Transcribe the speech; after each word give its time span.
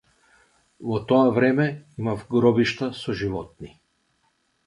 Во 0.91 0.95
тоа 1.11 1.27
време 1.35 1.67
имав 2.03 2.25
гробишта 2.35 2.91
со 3.03 3.17
животни. 3.21 3.73